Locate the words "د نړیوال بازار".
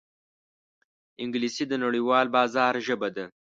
1.67-2.73